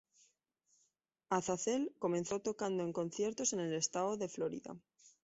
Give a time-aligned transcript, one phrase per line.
[1.29, 4.75] Azazel comenzó tocando en conciertos en el estado de Florida.